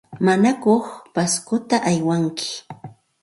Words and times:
¿Manaku 0.25 0.73
Pascota 1.15 1.77
aywanki? 1.89 2.49